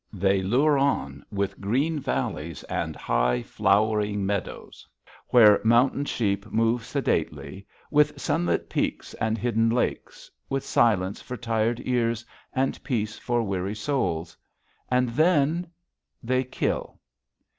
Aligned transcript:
They 0.11 0.41
lure 0.41 0.79
on 0.79 1.23
with 1.31 1.61
green 1.61 1.99
valleys 1.99 2.63
and 2.63 2.95
high 2.95 3.43
flowering 3.43 4.25
meadows 4.25 4.87
where 5.27 5.61
mountain 5.63 6.05
sheep 6.05 6.47
move 6.51 6.83
sedately, 6.83 7.67
with 7.91 8.19
sunlit 8.19 8.67
peaks 8.67 9.13
and 9.21 9.37
hidden 9.37 9.69
lakes, 9.69 10.31
with 10.49 10.65
silence 10.65 11.21
for 11.21 11.37
tired 11.37 11.83
ears 11.85 12.25
and 12.51 12.83
peace 12.83 13.19
for 13.19 13.43
weary 13.43 13.75
souls. 13.75 14.35
And 14.89 15.09
then 15.09 15.67
they 16.23 16.45
kill. 16.45 16.97